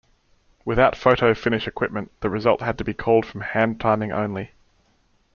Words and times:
Without 0.65 0.95
photo-finish 0.95 1.67
equipment 1.67 2.09
the 2.21 2.29
result 2.31 2.61
had 2.61 2.75
to 2.79 2.83
be 2.83 2.91
called 2.91 3.23
from 3.23 3.41
hand-timing 3.41 4.11
only. 4.11 4.49